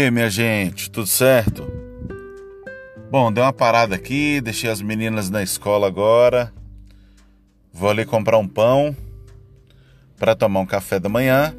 E 0.00 0.12
minha 0.12 0.30
gente, 0.30 0.88
tudo 0.88 1.08
certo? 1.08 1.68
Bom, 3.10 3.32
dei 3.32 3.42
uma 3.42 3.52
parada 3.52 3.96
aqui, 3.96 4.40
deixei 4.40 4.70
as 4.70 4.80
meninas 4.80 5.28
na 5.28 5.42
escola 5.42 5.88
agora. 5.88 6.52
Vou 7.72 7.90
ali 7.90 8.04
comprar 8.04 8.38
um 8.38 8.46
pão 8.46 8.96
para 10.16 10.36
tomar 10.36 10.60
um 10.60 10.66
café 10.66 11.00
da 11.00 11.08
manhã. 11.08 11.52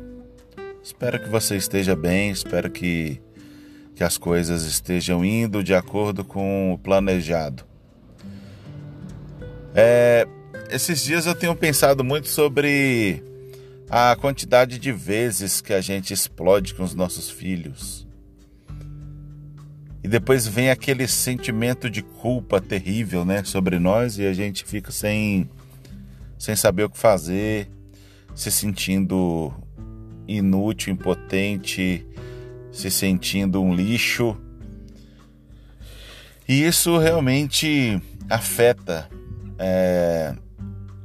Espero 0.81 1.21
que 1.21 1.27
você 1.27 1.57
esteja 1.57 1.97
bem, 1.97 2.31
espero 2.31 2.71
que, 2.71 3.21
que 3.93 4.05
as 4.05 4.17
coisas 4.17 4.63
estejam 4.63 5.25
indo 5.25 5.61
de 5.61 5.73
acordo 5.73 6.23
com 6.23 6.71
o 6.71 6.77
planejado. 6.77 7.65
É, 9.75 10.25
esses 10.69 11.03
dias 11.03 11.25
eu 11.25 11.35
tenho 11.35 11.57
pensado 11.57 12.05
muito 12.05 12.29
sobre 12.29 13.21
a 13.89 14.15
quantidade 14.15 14.79
de 14.79 14.93
vezes 14.93 15.59
que 15.59 15.73
a 15.73 15.81
gente 15.81 16.13
explode 16.13 16.73
com 16.73 16.83
os 16.83 16.95
nossos 16.95 17.29
filhos. 17.29 18.07
E 20.03 20.07
depois 20.07 20.47
vem 20.47 20.69
aquele 20.69 21.07
sentimento 21.07 21.89
de 21.89 22.01
culpa 22.01 22.61
terrível, 22.61 23.25
né, 23.25 23.43
sobre 23.43 23.79
nós 23.79 24.17
e 24.17 24.25
a 24.25 24.33
gente 24.33 24.63
fica 24.63 24.91
sem 24.91 25.49
sem 26.37 26.55
saber 26.55 26.85
o 26.85 26.89
que 26.89 26.97
fazer, 26.97 27.69
se 28.33 28.49
sentindo 28.49 29.53
inútil, 30.25 30.93
impotente, 30.93 32.07
se 32.71 32.89
sentindo 32.89 33.61
um 33.61 33.75
lixo. 33.75 34.37
E 36.47 36.63
isso 36.63 36.97
realmente 36.97 38.01
afeta 38.29 39.09
é, 39.57 40.33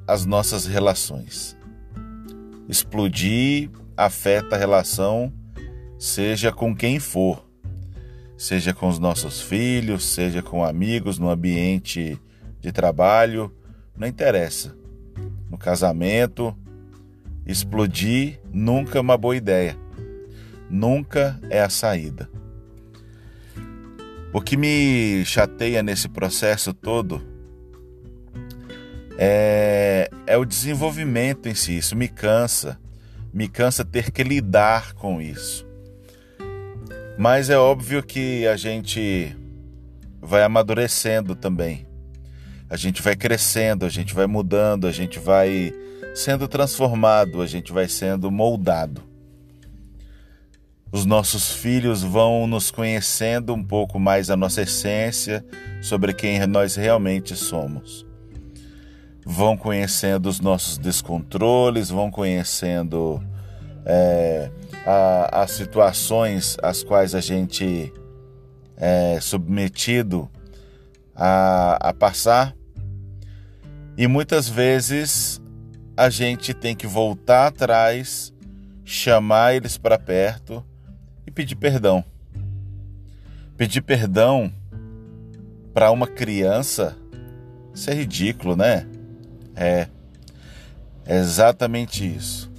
as 0.07 0.24
nossas 0.24 0.66
relações. 0.66 1.57
Explodir 2.68 3.71
afeta 3.96 4.55
a 4.55 4.59
relação, 4.59 5.33
seja 5.99 6.52
com 6.52 6.74
quem 6.74 7.01
for 7.01 7.45
seja 8.37 8.74
com 8.74 8.88
os 8.88 8.99
nossos 8.99 9.40
filhos, 9.40 10.04
seja 10.04 10.43
com 10.43 10.65
amigos, 10.65 11.18
no 11.18 11.30
ambiente 11.30 12.21
de 12.60 12.73
trabalho, 12.73 13.52
não 13.96 14.09
interessa. 14.09 14.77
No 15.51 15.59
casamento, 15.59 16.57
explodir 17.46 18.40
nunca 18.52 18.99
é 18.99 19.01
uma 19.01 19.16
boa 19.16 19.37
ideia. 19.37 19.77
Nunca 20.68 21.38
é 21.49 21.60
a 21.60 21.68
saída. 21.68 22.29
O 24.32 24.40
que 24.40 24.57
me 24.57 25.24
chateia 25.24 25.82
nesse 25.82 26.09
processo 26.09 26.74
todo 26.74 27.23
é, 29.16 30.10
é 30.27 30.37
o 30.37 30.45
desenvolvimento 30.45 31.49
em 31.49 31.55
si. 31.55 31.77
Isso 31.79 31.95
me 31.95 32.09
cansa. 32.09 32.79
Me 33.32 33.49
cansa 33.49 33.85
ter 33.85 34.10
que 34.10 34.23
lidar 34.24 34.95
com 34.95 35.21
isso. 35.21 35.63
Mas 37.16 37.48
é 37.48 37.57
óbvio 37.57 38.02
que 38.02 38.46
a 38.46 38.57
gente 38.57 39.34
vai 40.20 40.43
amadurecendo 40.43 41.37
também. 41.37 41.87
A 42.68 42.76
gente 42.76 43.01
vai 43.01 43.15
crescendo, 43.15 43.87
a 43.87 43.88
gente 43.88 44.12
vai 44.12 44.26
mudando, 44.26 44.87
a 44.87 44.93
gente 44.93 45.18
vai 45.18 45.73
sendo 46.15 46.48
transformado, 46.48 47.40
a 47.40 47.46
gente 47.46 47.73
vai 47.73 47.88
sendo 47.88 48.30
moldado. 48.30 49.02
Os 50.90 51.04
nossos 51.04 51.52
filhos 51.52 52.02
vão 52.02 52.46
nos 52.46 52.71
conhecendo 52.71 53.52
um 53.54 53.62
pouco 53.62 53.99
mais 53.99 54.30
a 54.30 54.37
nossa 54.37 54.62
essência, 54.62 55.45
sobre 55.82 56.15
quem 56.15 56.45
nós 56.46 56.76
realmente 56.76 57.37
somos. 57.37 58.06
Vão 59.24 59.56
conhecendo 59.56 60.28
os 60.28 60.40
nossos 60.40 60.78
descontroles, 60.78 61.90
vão 61.90 62.10
conhecendo 62.10 63.23
é, 63.85 64.50
a, 64.87 65.43
as 65.43 65.50
situações 65.53 66.56
às 66.62 66.83
quais 66.83 67.15
a 67.15 67.21
gente 67.21 67.93
é 68.77 69.19
submetido 69.21 70.28
a, 71.15 71.89
a 71.89 71.95
passar. 71.95 72.55
E 73.97 74.06
muitas 74.06 74.49
vezes 74.49 75.41
a 75.97 76.11
gente 76.11 76.53
tem 76.53 76.75
que 76.75 76.87
voltar 76.87 77.47
atrás, 77.47 78.33
chamar 78.84 79.55
eles 79.55 79.78
para 79.78 79.99
perto 79.99 80.65
e 81.27 81.31
pedir 81.31 81.56
perdão. 81.56 82.05
Pedir 83.56 83.83
perdão 83.83 84.53
para 85.72 85.91
uma 85.91 86.06
criança, 86.06 86.97
isso 87.72 87.91
é 87.91 87.95
ridículo, 87.95 88.56
né? 88.56 88.87
É, 89.55 89.89
é 91.06 91.16
exatamente 91.16 92.05
isso. 92.05 92.53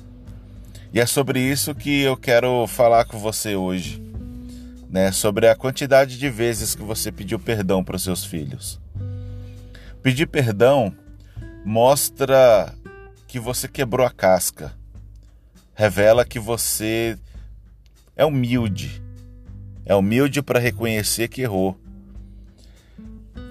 E 0.95 0.99
é 1.01 1.05
sobre 1.05 1.41
isso 1.41 1.75
que 1.75 2.03
eu 2.03 2.15
quero 2.15 2.65
falar 2.67 3.03
com 3.03 3.19
você 3.19 3.53
hoje, 3.53 4.01
né? 4.89 5.11
Sobre 5.11 5.45
a 5.45 5.53
quantidade 5.53 6.17
de 6.17 6.29
vezes 6.29 6.73
que 6.73 6.81
você 6.81 7.11
pediu 7.11 7.37
perdão 7.37 7.83
para 7.83 7.97
os 7.97 8.01
seus 8.01 8.23
filhos. 8.23 8.79
Pedir 10.01 10.25
perdão 10.25 10.95
mostra 11.65 12.73
que 13.27 13.41
você 13.41 13.67
quebrou 13.67 14.07
a 14.07 14.09
casca. 14.09 14.71
Revela 15.73 16.23
que 16.23 16.39
você 16.39 17.19
é 18.15 18.23
humilde. 18.23 19.03
É 19.85 19.93
humilde 19.93 20.41
para 20.41 20.59
reconhecer 20.59 21.27
que 21.27 21.41
errou. 21.41 21.77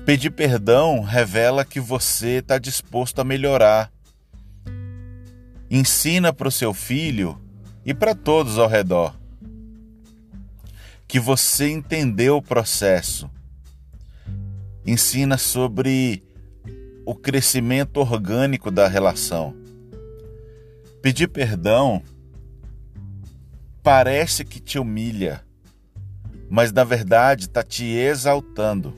Pedir 0.06 0.31
perdão 0.31 1.03
revela 1.03 1.62
que 1.62 1.78
você 1.78 2.38
está 2.38 2.56
disposto 2.56 3.19
a 3.19 3.25
melhorar 3.25 3.93
Ensina 5.77 6.33
para 6.33 6.47
o 6.47 6.53
seu 6.53 6.73
filho 6.73 7.37
e 7.85 7.93
para 7.93 8.15
todos 8.15 8.61
ao 8.61 8.69
redor 8.69 9.12
que 11.09 11.19
você 11.19 11.69
entendeu 11.69 12.37
o 12.37 12.43
processo. 12.43 13.29
Ensina 14.87 15.37
sobre 15.37 16.23
o 17.05 17.12
crescimento 17.12 17.97
orgânico 17.97 18.71
da 18.71 18.87
relação. 18.87 19.53
Pedir 21.03 21.27
perdão 21.27 22.01
parece 23.83 24.45
que 24.45 24.61
te 24.61 24.79
humilha, 24.79 25.45
mas 26.49 26.71
na 26.71 26.85
verdade 26.85 27.47
está 27.47 27.65
te 27.65 27.85
exaltando. 27.85 28.97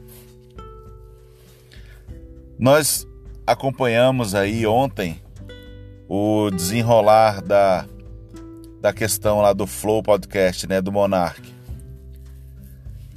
Nós 2.58 3.08
acompanhamos 3.46 4.34
aí 4.34 4.66
ontem 4.66 5.24
o 6.08 6.50
desenrolar 6.50 7.42
da, 7.42 7.86
da 8.80 8.92
questão 8.92 9.40
lá 9.40 9.52
do 9.52 9.66
Flow 9.66 10.02
Podcast, 10.02 10.66
né, 10.66 10.80
do 10.80 10.92
Monark. 10.92 11.54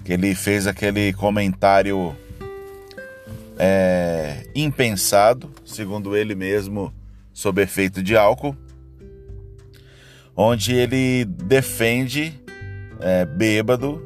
Que 0.04 0.14
ele 0.14 0.34
fez 0.34 0.66
aquele 0.66 1.14
comentário 1.14 2.16
é, 3.58 4.48
impensado, 4.56 5.52
segundo 5.66 6.16
ele 6.16 6.34
mesmo, 6.34 6.94
sob 7.34 7.62
efeito 7.62 8.02
de 8.02 8.18
álcool, 8.18 8.56
onde 10.36 10.74
ele 10.74 11.26
defende, 11.26 12.42
é, 13.00 13.26
bêbado, 13.26 14.02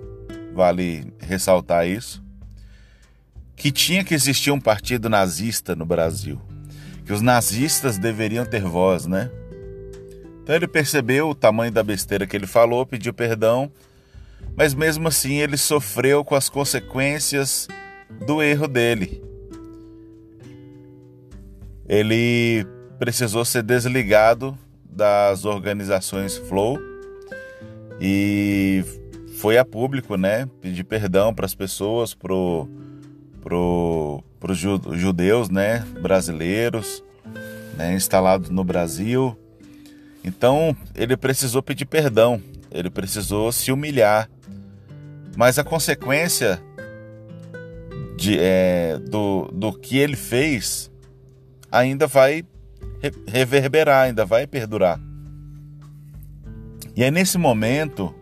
vale 0.53 1.13
ressaltar 1.19 1.87
isso, 1.87 2.23
que 3.55 3.71
tinha 3.71 4.03
que 4.03 4.13
existir 4.13 4.51
um 4.51 4.59
partido 4.59 5.07
nazista 5.07 5.75
no 5.75 5.85
Brasil 5.85 6.41
que 7.05 7.13
os 7.13 7.21
nazistas 7.21 7.97
deveriam 7.97 8.45
ter 8.45 8.63
voz, 8.63 9.05
né? 9.05 9.29
Então 10.41 10.55
ele 10.55 10.67
percebeu 10.67 11.29
o 11.29 11.35
tamanho 11.35 11.71
da 11.71 11.83
besteira 11.83 12.27
que 12.27 12.35
ele 12.35 12.47
falou, 12.47 12.85
pediu 12.85 13.13
perdão, 13.13 13.71
mas 14.55 14.73
mesmo 14.73 15.07
assim 15.07 15.35
ele 15.35 15.57
sofreu 15.57 16.23
com 16.23 16.35
as 16.35 16.49
consequências 16.49 17.67
do 18.25 18.41
erro 18.41 18.67
dele. 18.67 19.23
Ele 21.87 22.65
precisou 22.99 23.43
ser 23.43 23.63
desligado 23.63 24.57
das 24.85 25.43
organizações 25.43 26.37
Flow 26.37 26.77
e 27.99 28.83
foi 29.37 29.57
a 29.57 29.65
público, 29.65 30.15
né? 30.15 30.47
Pedir 30.61 30.83
perdão 30.83 31.33
para 31.33 31.45
as 31.45 31.55
pessoas, 31.55 32.13
pro, 32.13 32.69
pro 33.41 34.23
para 34.43 34.51
os 34.51 34.59
judeus 34.59 35.49
né, 35.49 35.87
brasileiros 36.01 37.01
né, 37.77 37.93
instalados 37.93 38.49
no 38.49 38.61
Brasil. 38.61 39.39
Então 40.21 40.75
ele 40.93 41.15
precisou 41.15 41.63
pedir 41.63 41.85
perdão, 41.85 42.41
ele 42.69 42.89
precisou 42.89 43.53
se 43.53 43.71
humilhar. 43.71 44.29
Mas 45.37 45.57
a 45.57 45.63
consequência 45.63 46.61
de, 48.17 48.37
é, 48.37 48.99
do, 49.09 49.49
do 49.53 49.71
que 49.71 49.97
ele 49.97 50.17
fez 50.17 50.91
ainda 51.71 52.05
vai 52.05 52.43
reverberar, 53.25 54.07
ainda 54.07 54.25
vai 54.25 54.45
perdurar. 54.45 54.99
E 56.97 57.01
é 57.01 57.09
nesse 57.09 57.37
momento 57.37 58.13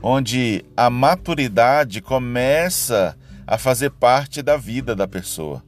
onde 0.00 0.64
a 0.76 0.88
maturidade 0.88 2.00
começa 2.00 3.08
a 3.08 3.27
fazer 3.56 3.90
parte 3.90 4.42
da 4.42 4.56
vida 4.56 4.94
da 4.94 5.08
pessoa. 5.08 5.62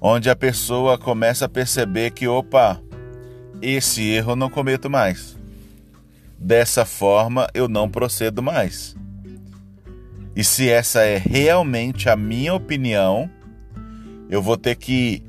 Onde 0.00 0.28
a 0.28 0.36
pessoa 0.36 0.98
começa 0.98 1.46
a 1.46 1.48
perceber 1.48 2.10
que, 2.10 2.28
opa, 2.28 2.78
esse 3.62 4.02
erro 4.02 4.32
eu 4.32 4.36
não 4.36 4.50
cometo 4.50 4.90
mais. 4.90 5.34
Dessa 6.38 6.84
forma 6.84 7.46
eu 7.54 7.68
não 7.68 7.88
procedo 7.88 8.42
mais. 8.42 8.94
E 10.36 10.42
se 10.42 10.68
essa 10.68 11.00
é 11.02 11.16
realmente 11.16 12.08
a 12.08 12.16
minha 12.16 12.52
opinião, 12.52 13.30
eu 14.28 14.42
vou 14.42 14.56
ter 14.56 14.74
que 14.74 15.22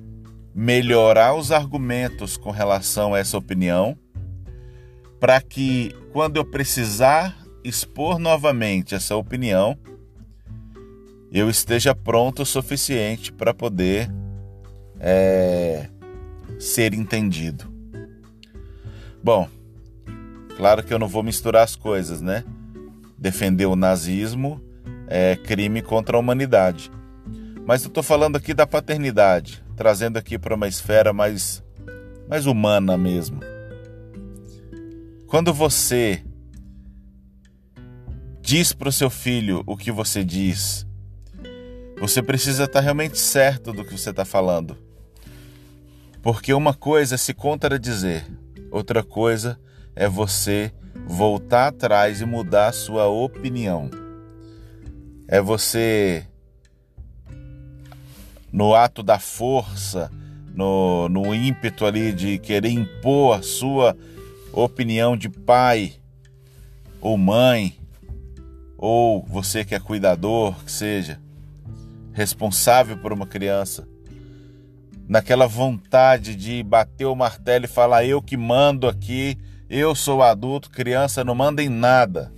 melhorar 0.54 1.36
os 1.36 1.52
argumentos 1.52 2.38
com 2.38 2.50
relação 2.50 3.14
a 3.14 3.20
essa 3.20 3.38
opinião, 3.38 3.98
para 5.20 5.40
que 5.42 5.96
quando 6.12 6.38
eu 6.38 6.46
precisar 6.46 7.38
expor 7.64 8.18
novamente 8.18 8.96
essa 8.96 9.16
opinião, 9.16 9.78
eu 11.36 11.50
esteja 11.50 11.94
pronto 11.94 12.44
o 12.44 12.46
suficiente 12.46 13.30
para 13.30 13.54
poder 13.54 14.10
é, 14.98 15.90
ser 16.58 16.94
entendido. 16.94 17.70
Bom, 19.22 19.50
claro 20.56 20.82
que 20.82 20.94
eu 20.94 20.98
não 20.98 21.10
vou 21.10 21.22
misturar 21.22 21.64
as 21.64 21.76
coisas, 21.76 22.22
né? 22.22 22.46
Defender 23.18 23.66
o 23.66 23.76
nazismo 23.76 24.62
é 25.08 25.36
crime 25.36 25.82
contra 25.82 26.16
a 26.16 26.20
humanidade. 26.22 26.90
Mas 27.66 27.84
eu 27.84 27.90
estou 27.90 28.02
falando 28.02 28.38
aqui 28.38 28.54
da 28.54 28.66
paternidade, 28.66 29.62
trazendo 29.76 30.16
aqui 30.16 30.40
para 30.40 30.56
uma 30.56 30.70
esfera 30.70 31.12
mais, 31.12 31.62
mais 32.30 32.46
humana 32.46 32.98
mesmo. 32.98 33.42
Quando 35.28 35.54
você 35.54 36.24
diz 38.40 38.72
para 38.72 38.88
o 38.88 38.94
seu 38.94 39.10
filho 39.10 39.64
o 39.66 39.76
que 39.76 39.92
você 39.92 40.24
diz, 40.24 40.85
você 42.00 42.22
precisa 42.22 42.66
estar 42.66 42.80
tá 42.80 42.84
realmente 42.84 43.18
certo 43.18 43.72
do 43.72 43.84
que 43.86 43.98
você 43.98 44.10
está 44.10 44.26
falando. 44.26 44.78
Porque 46.22 46.54
uma 46.54 46.74
coisa 46.74 47.16
é 47.16 47.18
se 47.18 47.34
contradizer, 47.34 48.26
outra 48.72 49.04
coisa 49.04 49.60
é 49.96 50.08
você 50.08 50.72
voltar 51.08 51.68
atrás 51.68 52.22
e 52.22 52.26
mudar 52.26 52.70
a 52.70 52.74
sua 52.74 53.08
opinião. 53.08 53.90
É 55.28 55.42
você, 55.42 56.26
no 58.52 58.76
ato 58.76 59.02
da 59.02 59.20
força, 59.20 60.12
no, 60.54 61.10
no 61.10 61.34
ímpeto 61.34 61.86
ali 61.86 62.12
de 62.12 62.38
querer 62.40 62.70
impor 62.70 63.40
a 63.40 63.42
sua 63.42 63.96
opinião 64.52 65.18
de 65.18 65.30
pai 65.30 65.94
ou 67.02 67.18
mãe, 67.18 67.78
ou 68.78 69.24
você 69.26 69.64
que 69.64 69.76
é 69.76 69.80
cuidador, 69.80 70.56
que 70.64 70.72
seja, 70.72 71.20
responsável 72.16 72.98
por 72.98 73.12
uma 73.12 73.28
criança, 73.28 73.86
naquela 75.08 75.46
vontade 75.46 76.34
de 76.34 76.64
bater 76.64 77.06
o 77.06 77.16
martelo 77.16 77.66
e 77.66 77.68
falar: 77.68 78.06
eu 78.06 78.22
que 78.22 78.38
mando 78.38 78.88
aqui, 78.88 79.38
eu 79.70 79.94
sou 79.94 80.24
adulto, 80.24 80.72
criança 80.72 81.24
não 81.24 81.36
manda 81.36 81.62
em 81.62 81.70
nada. 81.70 82.34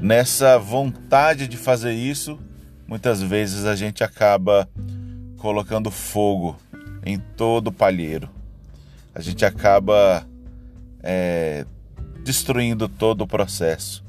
Nessa 0.00 0.58
vontade 0.58 1.48
de 1.48 1.56
fazer 1.56 1.92
isso, 1.92 2.38
muitas 2.86 3.20
vezes 3.20 3.64
a 3.64 3.74
gente 3.74 4.04
acaba 4.04 4.68
colocando 5.38 5.90
fogo 5.90 6.56
em 7.04 7.18
todo 7.18 7.68
o 7.68 7.72
palheiro. 7.72 8.30
A 9.14 9.20
gente 9.20 9.44
acaba 9.44 10.24
é, 11.02 11.64
destruindo 12.22 12.88
todo 12.88 13.22
o 13.22 13.26
processo. 13.26 14.04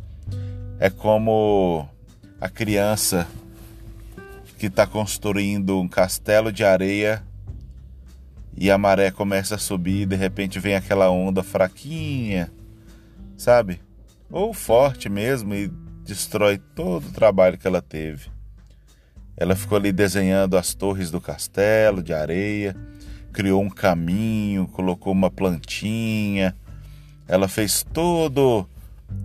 É 0.79 0.89
como 0.89 1.87
a 2.39 2.49
criança 2.49 3.25
que 4.57 4.65
está 4.65 4.88
construindo 4.88 5.80
um 5.80 5.88
castelo 5.88 6.51
de 6.51 6.63
areia 6.63 7.24
e 8.56 8.71
a 8.71 8.77
maré 8.77 9.12
começa 9.12 9.56
a 9.56 9.59
subir 9.59 10.01
e 10.01 10.06
de 10.06 10.15
repente 10.15 10.59
vem 10.59 10.75
aquela 10.75 11.12
onda 11.12 11.44
fraquinha, 11.44 12.51
sabe? 13.38 13.80
Ou 14.31 14.54
forte 14.54 15.09
mesmo 15.09 15.54
e 15.54 15.68
destrói 16.04 16.57
todo 16.57 17.07
o 17.07 17.12
trabalho 17.12 17.57
que 17.57 17.68
ela 17.68 17.81
teve. 17.81 18.30
Ela 19.38 19.56
ficou 19.56 19.77
ali 19.77 19.92
desenhando 19.92 20.57
as 20.57 20.74
torres 20.74 21.12
do 21.12 21.21
castelo 21.21 22.01
de 22.01 22.12
areia, 22.12 22.75
criou 23.31 23.62
um 23.62 23.69
caminho, 23.69 24.68
colocou 24.68 25.13
uma 25.13 25.30
plantinha, 25.30 26.56
ela 27.27 27.48
fez 27.48 27.83
todo 27.83 28.68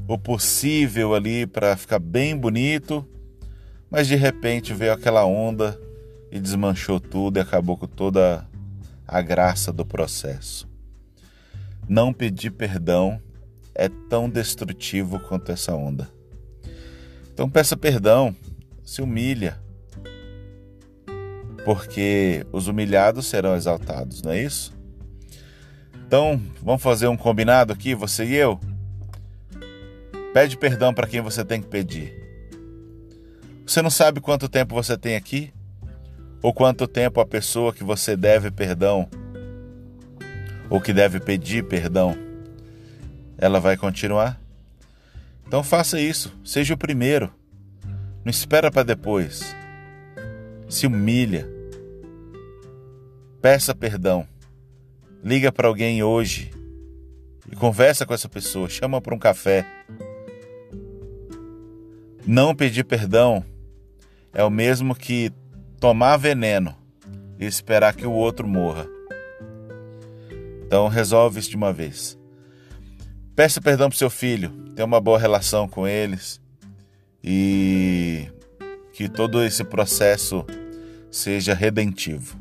o 0.07 0.19
possível 0.19 1.15
ali 1.15 1.47
para 1.47 1.75
ficar 1.75 1.99
bem 1.99 2.37
bonito 2.37 3.09
mas 3.93 4.09
de 4.09 4.17
repente 4.17 4.73
veio 4.73 4.95
aquela 4.95 5.27
onda 5.27 5.79
e 6.31 6.41
desmanchou 6.41 6.99
tudo 6.99 7.37
e 7.37 7.41
acabou 7.41 7.77
com 7.77 7.87
toda 7.87 8.49
a 9.07 9.21
graça 9.21 9.71
do 9.71 9.85
processo. 9.85 10.67
Não 11.87 12.11
pedir 12.11 12.53
perdão 12.53 13.21
é 13.75 13.91
tão 14.09 14.31
destrutivo 14.31 15.21
quanto 15.21 15.53
essa 15.53 15.75
onda. 15.75 16.09
Então 17.35 17.51
peça 17.51 17.77
perdão, 17.77 18.35
se 18.83 19.03
humilha, 19.03 19.61
porque 21.63 22.47
os 22.51 22.69
humilhados 22.69 23.27
serão 23.27 23.55
exaltados, 23.55 24.23
não 24.23 24.33
é 24.33 24.43
isso? 24.43 24.73
Então, 26.07 26.41
vamos 26.63 26.83
fazer 26.83 27.09
um 27.09 27.17
combinado 27.17 27.75
aqui, 27.75 27.95
você 27.95 28.25
e 28.25 28.35
eu? 28.35 28.59
Pede 30.33 30.57
perdão 30.57 30.95
para 30.95 31.07
quem 31.07 31.21
você 31.21 31.45
tem 31.45 31.61
que 31.61 31.69
pedir. 31.69 32.22
Você 33.73 33.81
não 33.81 33.89
sabe 33.89 34.21
quanto 34.21 34.51
tempo 34.51 34.75
você 34.75 34.99
tem 34.99 35.17
aqui? 35.17 35.51
Ou 36.43 36.53
quanto 36.53 36.87
tempo 36.87 37.23
a 37.23 37.25
pessoa 37.25 37.73
que 37.73 37.83
você 37.83 38.15
deve 38.15 38.51
perdão 38.51 39.09
ou 40.69 40.79
que 40.79 40.93
deve 40.93 41.19
pedir 41.19 41.65
perdão, 41.65 42.15
ela 43.39 43.59
vai 43.59 43.79
continuar? 43.79 44.39
Então 45.47 45.65
faça 45.65 45.99
isso, 45.99 46.39
seja 46.45 46.75
o 46.75 46.77
primeiro. 46.77 47.33
Não 48.23 48.31
espera 48.31 48.71
para 48.71 48.83
depois. 48.83 49.57
Se 50.69 50.87
humilha. 50.87 51.49
Peça 53.41 53.75
perdão. 53.75 54.29
Liga 55.25 55.51
para 55.51 55.67
alguém 55.67 56.03
hoje 56.03 56.51
e 57.51 57.57
conversa 57.57 58.05
com 58.05 58.13
essa 58.13 58.29
pessoa, 58.29 58.69
chama 58.69 59.01
para 59.01 59.15
um 59.15 59.19
café. 59.19 59.65
Não 62.27 62.55
pedir 62.55 62.85
perdão 62.85 63.43
é 64.33 64.43
o 64.43 64.51
mesmo 64.51 64.95
que 64.95 65.31
tomar 65.79 66.17
veneno 66.17 66.77
e 67.39 67.45
esperar 67.45 67.95
que 67.95 68.07
o 68.07 68.13
outro 68.13 68.47
morra. 68.47 68.87
Então 70.67 70.89
resolve 70.89 71.41
isso 71.41 71.51
de 71.51 71.57
uma 71.57 71.73
vez. 71.73 72.19
Peça 73.35 73.61
perdão 73.61 73.89
para 73.89 73.99
seu 73.99 74.11
filho, 74.11 74.51
tenha 74.75 74.87
uma 74.87 75.01
boa 75.01 75.19
relação 75.19 75.69
com 75.69 75.87
eles 75.87 76.41
e 77.23 78.29
que 78.93 79.09
todo 79.09 79.43
esse 79.43 79.65
processo 79.65 80.45
seja 81.11 81.55
redentivo. 81.55 82.39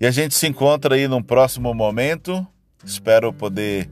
E 0.00 0.06
a 0.06 0.10
gente 0.10 0.34
se 0.34 0.46
encontra 0.46 0.94
aí 0.94 1.06
num 1.06 1.22
próximo 1.22 1.74
momento. 1.74 2.46
Espero 2.84 3.32
poder 3.32 3.88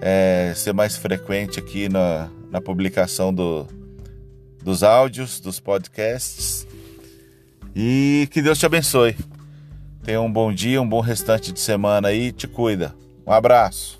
é, 0.00 0.52
ser 0.56 0.72
mais 0.72 0.96
frequente 0.96 1.58
aqui 1.58 1.88
na, 1.88 2.30
na 2.50 2.60
publicação 2.60 3.32
do, 3.32 3.66
dos 4.62 4.82
áudios, 4.82 5.40
dos 5.40 5.60
podcasts. 5.60 6.66
E 7.74 8.28
que 8.30 8.42
Deus 8.42 8.58
te 8.58 8.66
abençoe. 8.66 9.16
Tenha 10.02 10.20
um 10.20 10.32
bom 10.32 10.52
dia, 10.52 10.80
um 10.80 10.88
bom 10.88 11.00
restante 11.00 11.52
de 11.52 11.60
semana 11.60 12.08
aí. 12.08 12.32
Te 12.32 12.48
cuida. 12.48 12.94
Um 13.26 13.32
abraço. 13.32 13.99